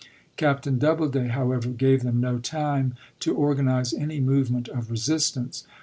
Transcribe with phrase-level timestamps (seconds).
[0.35, 5.63] Captain Double day, however, gave them no time to organize any movement of resistance.